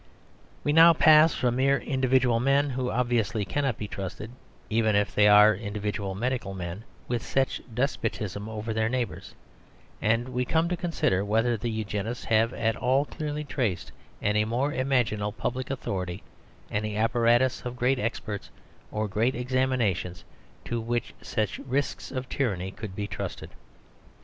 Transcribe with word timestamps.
We 0.63 0.73
now 0.73 0.93
pass 0.93 1.35
from 1.35 1.57
mere 1.57 1.77
individual 1.77 2.39
men 2.39 2.71
who 2.71 2.89
obviously 2.89 3.45
cannot 3.45 3.77
be 3.77 3.87
trusted, 3.87 4.31
even 4.67 4.95
if 4.95 5.13
they 5.13 5.27
are 5.27 5.53
individual 5.53 6.15
medical 6.15 6.55
men, 6.55 6.85
with 7.07 7.21
such 7.21 7.61
despotism 7.71 8.49
over 8.49 8.73
their 8.73 8.89
neighbours; 8.89 9.35
and 10.01 10.29
we 10.29 10.43
come 10.43 10.67
to 10.69 10.75
consider 10.75 11.23
whether 11.23 11.55
the 11.55 11.69
Eugenists 11.69 12.23
have 12.25 12.51
at 12.51 12.75
all 12.75 13.05
clearly 13.05 13.43
traced 13.43 13.91
any 14.23 14.43
more 14.43 14.73
imaginable 14.73 15.33
public 15.33 15.69
authority, 15.69 16.23
any 16.71 16.97
apparatus 16.97 17.61
of 17.63 17.75
great 17.75 17.99
experts 17.99 18.49
or 18.91 19.07
great 19.07 19.35
examinations 19.35 20.23
to 20.65 20.81
which 20.81 21.13
such 21.21 21.59
risks 21.59 22.09
of 22.11 22.27
tyranny 22.27 22.71
could 22.71 22.95
be 22.95 23.05
trusted. 23.05 23.51